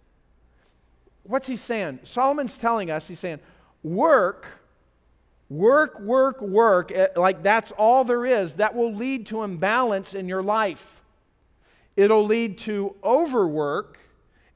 [1.23, 1.99] What's he saying?
[2.03, 3.39] Solomon's telling us, he's saying,
[3.83, 4.47] work,
[5.49, 8.55] work, work, work, eh, like that's all there is.
[8.55, 10.94] That will lead to imbalance in your life.
[11.95, 13.99] It'll lead to overwork.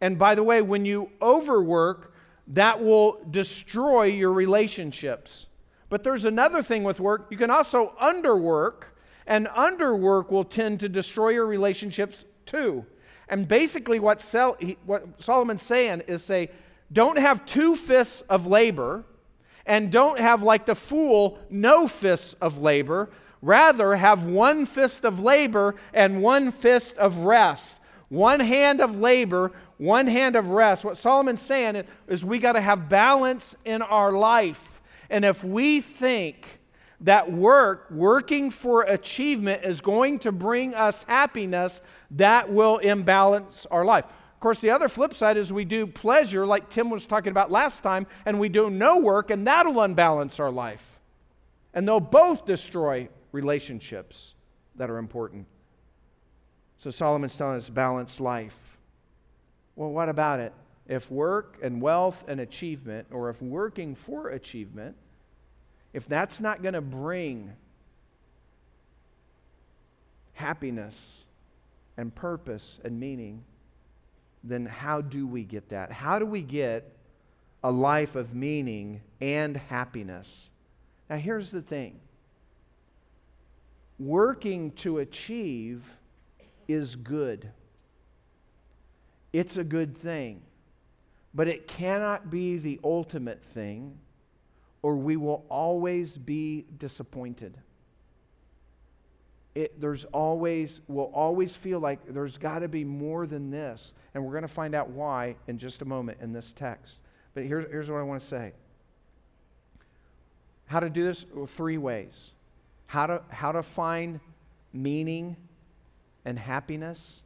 [0.02, 2.14] And by the way, when you overwork,
[2.48, 5.48] that will destroy your relationships.
[5.90, 7.28] But there's another thing with work.
[7.30, 8.84] You can also underwork,
[9.26, 12.86] and underwork will tend to destroy your relationships too.
[13.28, 14.22] And basically, what,
[14.60, 16.50] he, what Solomon's saying is say,
[16.92, 19.04] don't have two fists of labor,
[19.66, 23.12] and don't have, like the fool, no fists of labor.
[23.42, 27.78] Rather, have one fist of labor and one fist of rest.
[28.10, 30.84] One hand of labor, one hand of rest.
[30.84, 34.82] What Solomon's saying is we got to have balance in our life.
[35.10, 36.60] And if we think
[37.02, 43.86] that work, working for achievement, is going to bring us happiness, that will imbalance our
[43.86, 44.06] life.
[44.06, 47.52] Of course, the other flip side is we do pleasure, like Tim was talking about
[47.52, 51.00] last time, and we do no work, and that'll unbalance our life.
[51.74, 54.36] And they'll both destroy relationships
[54.76, 55.46] that are important.
[56.78, 58.78] So Solomon's telling us balanced life.
[59.76, 60.54] Well, what about it?
[60.88, 64.96] If work and wealth and achievement, or if working for achievement,
[65.94, 67.54] if that's not going to bring
[70.34, 71.26] happiness
[71.98, 73.44] and purpose and meaning,
[74.44, 75.92] then how do we get that?
[75.92, 76.92] How do we get
[77.64, 80.50] a life of meaning and happiness?
[81.10, 82.00] Now, here's the thing
[84.00, 85.96] working to achieve
[86.68, 87.52] is good,
[89.34, 90.42] it's a good thing,
[91.34, 93.98] but it cannot be the ultimate thing,
[94.82, 97.58] or we will always be disappointed
[99.60, 103.94] it, there's always, we'll always feel like there's got to be more than this.
[104.14, 107.00] And we're going to find out why in just a moment in this text.
[107.34, 108.54] But here's, here's what I want to say
[110.68, 112.34] how to do this well, three ways
[112.90, 114.20] how to, how to find
[114.74, 115.36] meaning
[116.26, 117.22] and happiness.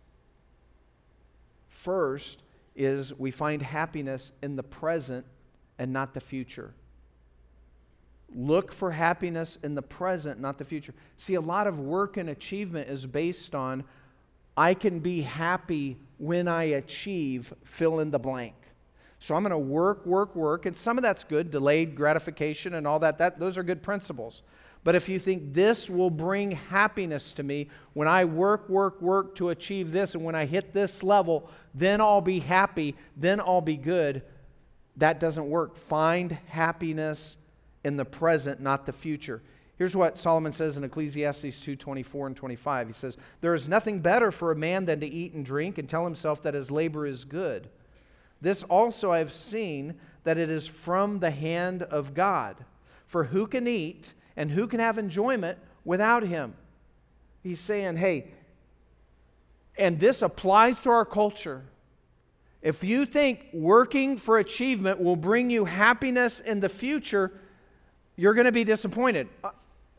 [1.69, 2.43] First
[2.75, 5.25] is we find happiness in the present
[5.79, 6.73] and not the future.
[8.35, 10.93] Look for happiness in the present, not the future.
[11.15, 13.85] See, a lot of work and achievement is based on
[14.57, 18.55] I can be happy when I achieve, fill in the blank.
[19.19, 22.85] So I'm going to work, work, work, and some of that's good, delayed gratification and
[22.85, 23.39] all that, that.
[23.39, 24.43] Those are good principles.
[24.83, 29.35] But if you think this will bring happiness to me when I work, work, work
[29.35, 33.61] to achieve this, and when I hit this level, then I'll be happy, then I'll
[33.61, 34.23] be good,
[34.97, 35.77] that doesn't work.
[35.77, 37.37] Find happiness
[37.83, 39.41] in the present, not the future.
[39.77, 42.87] Here's what Solomon says in Ecclesiastes 2 24 and 25.
[42.87, 45.89] He says, There is nothing better for a man than to eat and drink and
[45.89, 47.69] tell himself that his labor is good.
[48.39, 52.65] This also I have seen that it is from the hand of God.
[53.07, 56.53] For who can eat and who can have enjoyment without him?
[57.41, 58.27] He's saying, Hey,
[59.77, 61.63] and this applies to our culture.
[62.61, 67.31] If you think working for achievement will bring you happiness in the future,
[68.15, 69.27] you're going to be disappointed.
[69.43, 69.49] Uh,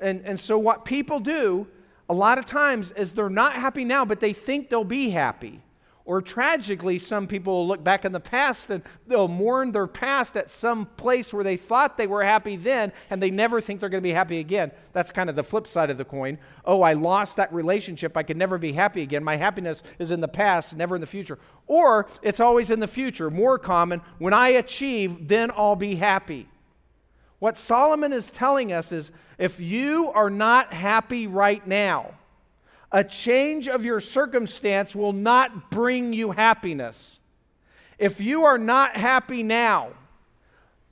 [0.01, 1.67] and, and so, what people do
[2.09, 5.61] a lot of times is they're not happy now, but they think they'll be happy.
[6.07, 10.37] Or tragically, some people will look back in the past and they'll mourn their past
[10.37, 13.89] at some place where they thought they were happy then and they never think they're
[13.89, 14.71] going to be happy again.
[14.93, 16.39] That's kind of the flip side of the coin.
[16.67, 18.19] Oh, I lost that relationship.
[18.19, 19.25] I can never be happy again.
[19.25, 21.39] My happiness is in the past, never in the future.
[21.67, 23.31] Or it's always in the future.
[23.31, 26.49] More common, when I achieve, then I'll be happy.
[27.39, 32.13] What Solomon is telling us is if you are not happy right now,
[32.95, 37.19] a change of your circumstance will not bring you happiness.
[37.99, 39.91] If you are not happy now,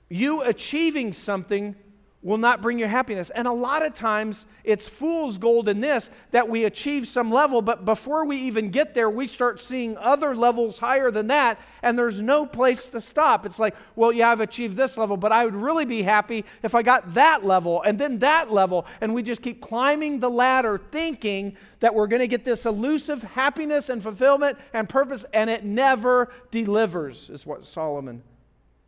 [0.09, 1.77] you achieving something
[2.23, 3.29] will not bring you happiness.
[3.29, 7.61] And a lot of times it's fool's gold in this that we achieve some level,
[7.61, 11.99] but before we even get there, we start seeing other levels higher than that, and
[11.99, 13.45] there's no place to stop.
[13.45, 16.73] It's like, well, yeah, I've achieved this level, but I would really be happy if
[16.73, 18.85] I got that level and then that level.
[19.01, 23.21] And we just keep climbing the ladder thinking that we're going to get this elusive
[23.21, 28.23] happiness and fulfillment and purpose, and it never delivers, is what Solomon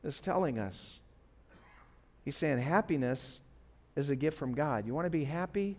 [0.05, 1.01] is telling us.
[2.25, 3.39] He's saying happiness
[3.95, 4.85] is a gift from God.
[4.85, 5.77] You want to be happy?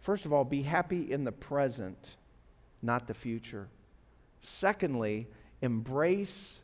[0.00, 2.16] First of all, be happy in the present,
[2.82, 3.68] not the future.
[4.40, 5.28] Secondly,
[5.62, 6.60] embrace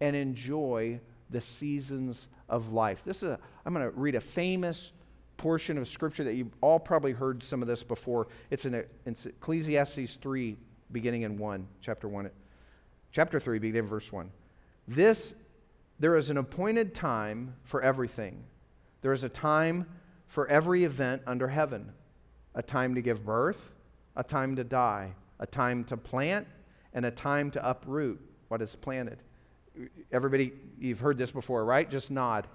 [0.00, 1.00] and enjoy
[1.30, 3.02] the seasons of life.
[3.04, 4.92] This is a, I'm going to read a famous
[5.36, 8.28] portion of scripture that you've all probably heard some of this before.
[8.50, 10.56] It's in, it's Ecclesiastes 3,
[10.92, 12.30] beginning in 1, chapter 1.
[13.12, 14.30] Chapter 3, beginning in verse 1.
[14.86, 15.34] This,
[15.98, 18.44] there is an appointed time for everything.
[19.02, 19.86] There is a time
[20.26, 21.92] for every event under heaven
[22.56, 23.72] a time to give birth,
[24.14, 26.46] a time to die, a time to plant,
[26.92, 29.18] and a time to uproot what is planted.
[30.12, 31.90] Everybody, you've heard this before, right?
[31.90, 32.46] Just nod.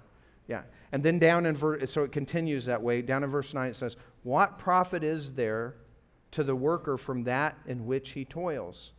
[0.48, 0.62] Yeah.
[0.90, 3.02] And then down in verse, so it continues that way.
[3.02, 5.74] Down in verse 9, it says, What profit is there
[6.30, 8.92] to the worker from that in which he toils?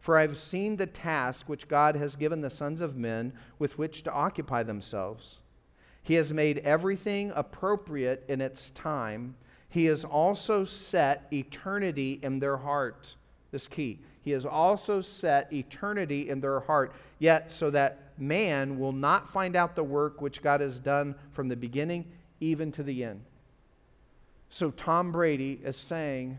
[0.00, 3.76] For I have seen the task which God has given the sons of men with
[3.76, 5.40] which to occupy themselves.
[6.02, 9.36] He has made everything appropriate in its time.
[9.68, 13.14] He has also set eternity in their heart.
[13.50, 14.00] This key.
[14.22, 19.56] He has also set eternity in their heart, yet so that man will not find
[19.56, 22.06] out the work which God has done from the beginning
[22.38, 23.22] even to the end.
[24.48, 26.38] So Tom Brady is saying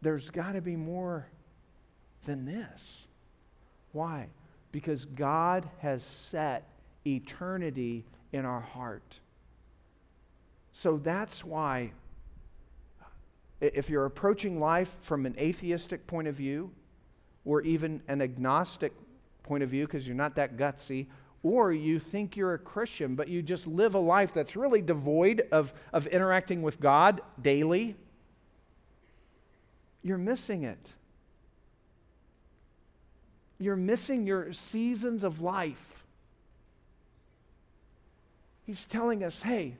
[0.00, 1.26] there's got to be more
[2.24, 3.08] than this.
[3.92, 4.28] Why?
[4.72, 6.68] Because God has set
[7.06, 9.20] eternity in our heart.
[10.72, 11.92] So that's why,
[13.60, 16.72] if you're approaching life from an atheistic point of view,
[17.44, 18.92] or even an agnostic
[19.42, 21.06] point of view, because you're not that gutsy,
[21.44, 25.46] or you think you're a Christian, but you just live a life that's really devoid
[25.52, 27.94] of, of interacting with God daily,
[30.02, 30.94] you're missing it.
[33.58, 36.04] You're missing your seasons of life.
[38.64, 39.76] He's telling us, hey,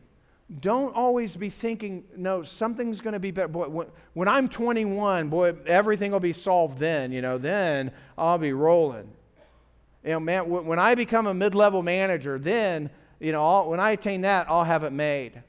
[0.60, 3.48] don't always be thinking, no, something's going to be better.
[3.48, 7.10] Boy, when, I'm 21, boy, everything will be solved then.
[7.10, 9.08] You know, then I'll be rolling.
[10.04, 13.92] You know, man, when I become a mid-level manager, then, you know, I'll, when I
[13.92, 15.42] attain that, I'll have it made.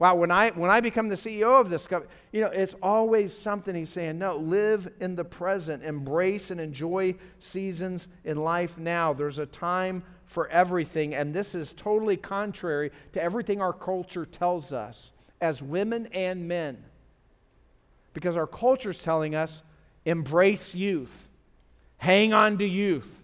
[0.00, 3.36] Wow, when I when I become the CEO of this company, you know, it's always
[3.36, 9.12] something he's saying, no, live in the present, embrace and enjoy seasons in life now.
[9.12, 14.72] There's a time for everything, and this is totally contrary to everything our culture tells
[14.72, 16.82] us as women and men.
[18.14, 19.62] Because our culture is telling us
[20.06, 21.28] embrace youth,
[21.98, 23.22] hang on to youth.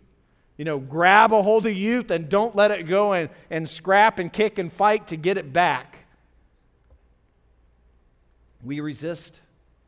[0.58, 4.18] You know, grab a hold of youth and don't let it go and, and scrap
[4.18, 6.05] and kick and fight to get it back.
[8.64, 9.40] We resist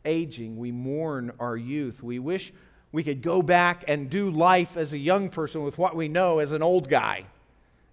[0.04, 0.56] aging.
[0.56, 2.02] We mourn our youth.
[2.02, 2.52] We wish
[2.92, 6.38] we could go back and do life as a young person with what we know
[6.38, 7.24] as an old guy.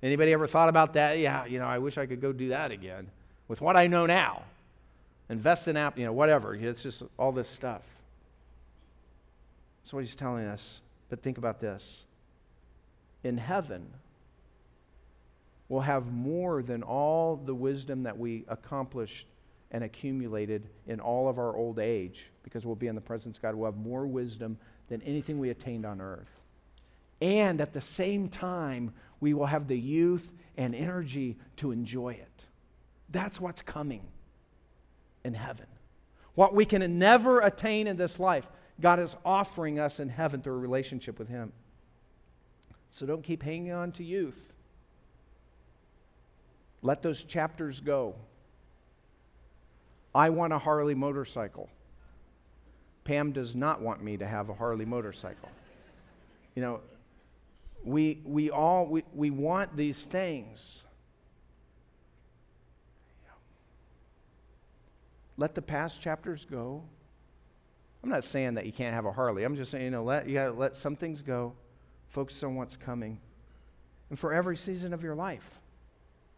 [0.02, 1.18] Anybody ever thought about that?
[1.18, 3.08] Yeah, you know, I wish I could go do that again
[3.48, 4.44] with what I know now.
[5.30, 6.54] Invest in app, you know, whatever.
[6.54, 7.82] It's just all this stuff.
[9.84, 10.82] That's what he's telling us.
[11.10, 12.04] But think about this.
[13.24, 13.88] In heaven,
[15.68, 19.26] we'll have more than all the wisdom that we accomplished
[19.72, 23.42] and accumulated in all of our old age because we'll be in the presence of
[23.42, 23.56] God.
[23.56, 24.58] We'll have more wisdom
[24.88, 26.40] than anything we attained on earth.
[27.22, 32.46] And at the same time, we will have the youth and energy to enjoy it.
[33.10, 34.04] That's what's coming
[35.24, 35.68] in heaven.
[36.36, 38.46] What we can never attain in this life,
[38.80, 41.54] God is offering us in heaven through a relationship with Him.
[42.92, 44.54] So don't keep hanging on to youth.
[46.82, 48.16] Let those chapters go.
[50.16, 51.70] I want a Harley motorcycle.
[53.04, 55.50] Pam does not want me to have a Harley motorcycle.
[56.56, 56.80] You know,
[57.84, 60.84] we, we all we, we want these things.
[65.38, 66.82] Let the past chapters go.
[68.02, 69.44] I'm not saying that you can't have a Harley.
[69.44, 71.54] I'm just saying, you know, let, you gotta let some things go,
[72.08, 73.20] focus on what's coming.
[74.10, 75.60] And for every season of your life,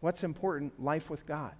[0.00, 0.82] what's important?
[0.82, 1.52] Life with God.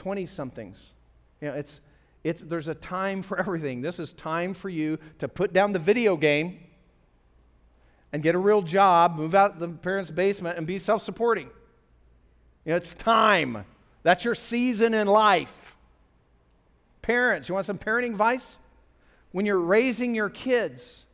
[0.00, 0.94] 20 somethings.
[1.42, 1.82] You know, it's,
[2.24, 3.82] it's, there's a time for everything.
[3.82, 6.58] This is time for you to put down the video game
[8.10, 11.48] and get a real job, move out the parents' basement, and be self supporting.
[12.64, 13.66] You know, it's time.
[14.02, 15.76] That's your season in life.
[17.02, 18.56] Parents, you want some parenting advice?
[19.32, 21.04] When you're raising your kids,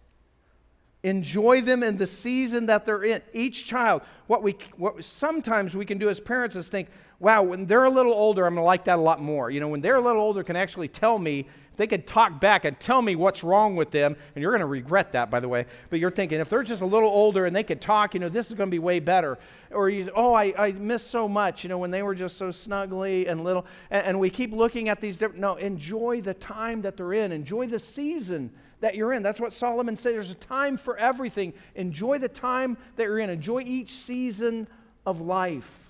[1.02, 3.20] enjoy them in the season that they're in.
[3.32, 6.86] Each child, what we what sometimes we can do as parents is think,
[7.18, 9.50] wow, when they're a little older, I'm going to like that a lot more.
[9.50, 11.46] You know, when they're a little older, can actually tell me,
[11.76, 14.66] they could talk back and tell me what's wrong with them, and you're going to
[14.66, 15.66] regret that, by the way.
[15.90, 18.28] But you're thinking, if they're just a little older and they could talk, you know,
[18.28, 19.38] this is going to be way better.
[19.70, 22.48] Or, you, oh, I, I miss so much, you know, when they were just so
[22.48, 23.66] snuggly and little.
[23.90, 27.32] And, and we keep looking at these different, no, enjoy the time that they're in,
[27.32, 28.50] enjoy the season
[28.80, 29.22] that you're in.
[29.22, 30.14] That's what Solomon said.
[30.14, 31.52] There's a time for everything.
[31.74, 34.66] Enjoy the time that you're in, enjoy each season
[35.04, 35.85] of life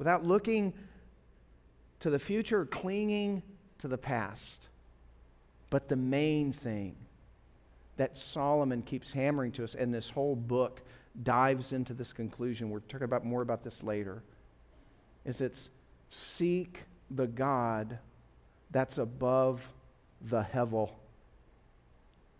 [0.00, 0.72] without looking
[1.98, 3.42] to the future clinging
[3.76, 4.68] to the past.
[5.68, 6.96] But the main thing
[7.98, 10.80] that Solomon keeps hammering to us, and this whole book
[11.22, 14.22] dives into this conclusion, we're talking about more about this later,
[15.26, 15.68] is it's
[16.08, 17.98] seek the God
[18.70, 19.68] that's above
[20.22, 20.92] the hevel.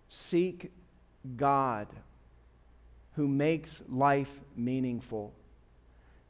[0.09, 0.73] Seek
[1.37, 1.89] God
[3.17, 5.35] who makes life meaningful.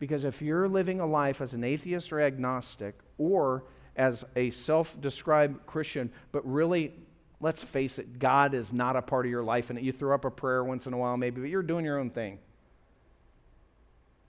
[0.01, 4.99] Because if you're living a life as an atheist or agnostic, or as a self
[5.01, 6.95] described Christian, but really,
[7.39, 10.25] let's face it, God is not a part of your life, and you throw up
[10.25, 12.39] a prayer once in a while, maybe, but you're doing your own thing,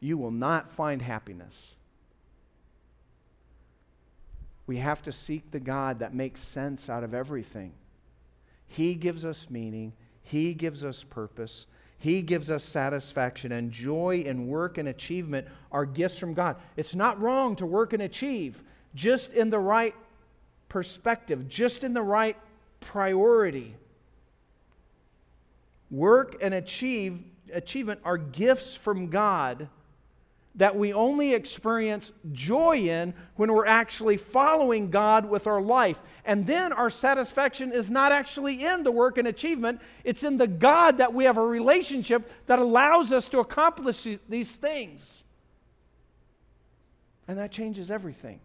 [0.01, 1.77] you will not find happiness.
[4.67, 7.73] We have to seek the God that makes sense out of everything.
[8.67, 11.65] He gives us meaning, He gives us purpose,
[12.01, 16.55] He gives us satisfaction, and joy and work and achievement are gifts from God.
[16.75, 18.63] It's not wrong to work and achieve,
[18.95, 19.93] just in the right
[20.67, 22.35] perspective, just in the right
[22.79, 23.75] priority.
[25.91, 27.21] Work and achieve,
[27.53, 29.69] achievement are gifts from God
[30.55, 36.01] that we only experience joy in when we're actually following God with our life.
[36.25, 40.47] And then our satisfaction is not actually in the work and achievement, it's in the
[40.47, 45.23] God that we have a relationship that allows us to accomplish these things.
[47.27, 48.41] And that changes everything.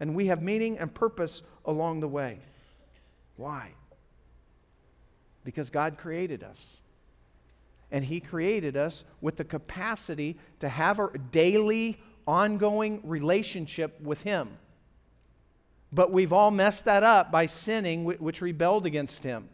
[0.00, 2.38] And we have meaning and purpose along the way.
[3.36, 3.72] Why?
[5.44, 6.80] Because God created us
[7.90, 14.50] and He created us with the capacity to have a daily, ongoing relationship with Him.
[15.92, 19.48] But we've all messed that up by sinning, which rebelled against Him.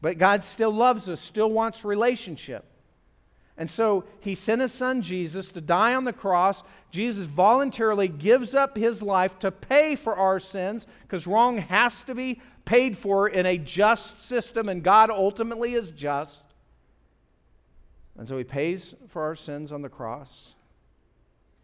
[0.00, 2.64] But God still loves us, still wants relationship.
[3.56, 6.62] And so he sent his son Jesus to die on the cross.
[6.90, 12.14] Jesus voluntarily gives up his life to pay for our sins because wrong has to
[12.14, 16.40] be paid for in a just system, and God ultimately is just.
[18.18, 20.54] And so he pays for our sins on the cross.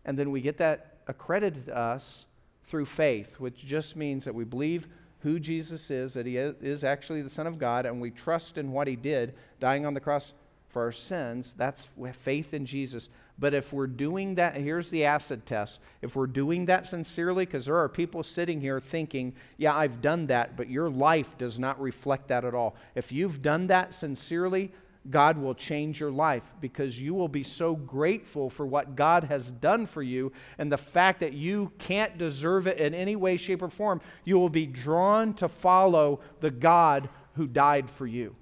[0.05, 2.26] And then we get that accredited to us
[2.64, 4.88] through faith, which just means that we believe
[5.20, 8.72] who Jesus is, that he is actually the Son of God, and we trust in
[8.72, 10.32] what he did, dying on the cross
[10.68, 11.55] for our sins.
[11.57, 13.09] That's faith in Jesus.
[13.38, 15.80] But if we're doing that, here's the acid test.
[16.03, 20.26] If we're doing that sincerely, because there are people sitting here thinking, yeah, I've done
[20.26, 22.76] that, but your life does not reflect that at all.
[22.94, 24.72] If you've done that sincerely,
[25.11, 29.50] God will change your life because you will be so grateful for what God has
[29.50, 33.62] done for you and the fact that you can't deserve it in any way, shape,
[33.62, 34.00] or form.
[34.24, 38.34] You will be drawn to follow the God who died for you.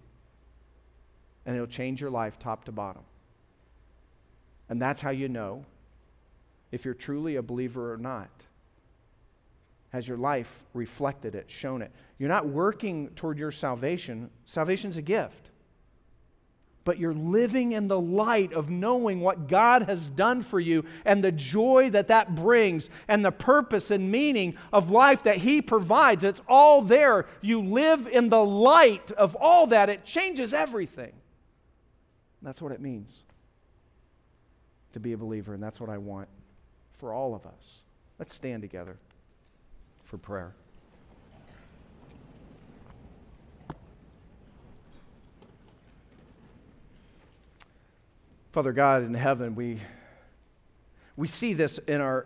[1.45, 3.03] And it'll change your life top to bottom.
[4.69, 5.65] And that's how you know
[6.73, 8.31] if you're truly a believer or not.
[9.91, 11.93] Has your life reflected it, shown it?
[12.19, 15.51] You're not working toward your salvation, salvation's a gift
[16.87, 21.23] but you're living in the light of knowing what God has done for you and
[21.23, 26.25] the joy that that brings and the purpose and meaning of life that He provides.
[26.25, 27.27] It's all there.
[27.43, 31.13] You live in the light of all that, it changes everything.
[32.41, 33.25] That's what it means
[34.93, 36.29] to be a believer, and that's what I want
[36.95, 37.83] for all of us.
[38.21, 38.97] Let's stand together
[40.05, 40.55] for prayer.
[48.57, 49.83] Father God in heaven, we,
[51.15, 52.25] we see this in our,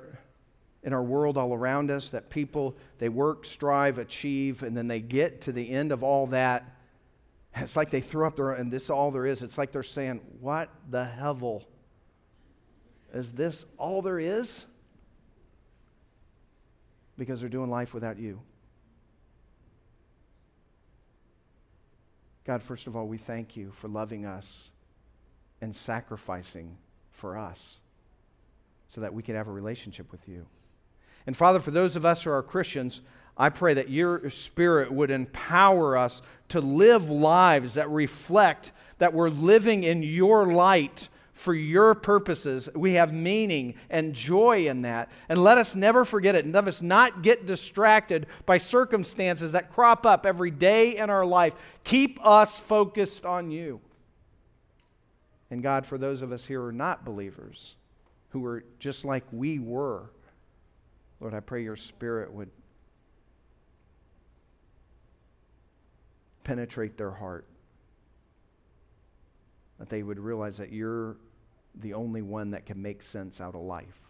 [0.85, 5.01] in our world all around us that people, they work, strive, achieve, and then they
[5.01, 6.63] get to the end of all that.
[7.57, 9.43] It's like they throw up their, and this is all there is.
[9.43, 11.65] It's like they're saying, What the hell?
[13.13, 14.67] Is this all there is?
[17.19, 18.41] Because they're doing life without you.
[22.45, 24.71] God, first of all, we thank you for loving us
[25.61, 26.77] and sacrificing
[27.11, 27.81] for us
[28.89, 30.47] so that we could have a relationship with you.
[31.27, 33.03] And Father, for those of us who are Christians,
[33.37, 39.31] I pray that your Spirit would empower us to live lives that reflect that we're
[39.31, 42.69] living in your light for your purposes.
[42.75, 45.09] We have meaning and joy in that.
[45.29, 46.45] And let us never forget it.
[46.45, 51.25] And let us not get distracted by circumstances that crop up every day in our
[51.25, 51.55] life.
[51.83, 53.81] Keep us focused on you.
[55.51, 57.75] And God, for those of us here who are not believers,
[58.31, 60.11] who are just like we were,
[61.21, 62.51] Lord, I pray your spirit would
[66.45, 67.47] penetrate their heart.
[69.79, 71.17] That they would realize that you're
[71.75, 74.01] the only one that can make sense out of life.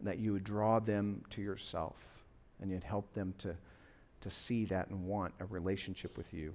[0.00, 1.96] that you would draw them to yourself
[2.60, 3.54] and you'd help them to,
[4.20, 6.54] to see that and want a relationship with you.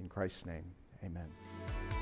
[0.00, 0.64] In Christ's name,
[1.04, 1.95] amen.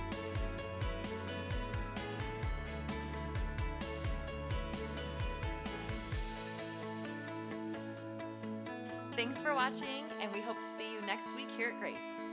[9.16, 12.23] Thanks for watching, and we hope to see you next week here at Grace.